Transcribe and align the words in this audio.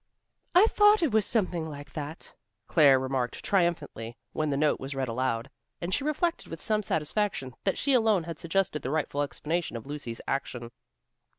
"I 0.55 0.65
thought 0.65 1.03
it 1.03 1.11
was 1.11 1.27
something 1.27 1.69
like 1.69 1.93
that," 1.93 2.33
Claire 2.65 2.97
remarked 2.97 3.43
triumphantly 3.45 4.17
when 4.33 4.49
the 4.49 4.57
note 4.57 4.79
was 4.79 4.95
read 4.95 5.07
aloud, 5.07 5.51
and 5.79 5.93
she 5.93 6.03
reflected 6.03 6.47
with 6.47 6.59
some 6.59 6.81
satisfaction 6.81 7.53
that 7.65 7.77
she 7.77 7.93
alone 7.93 8.23
had 8.23 8.39
suggested 8.39 8.81
the 8.81 8.89
rightful 8.89 9.21
explanation 9.21 9.77
of 9.77 9.85
Lucy's 9.85 10.19
action. 10.27 10.71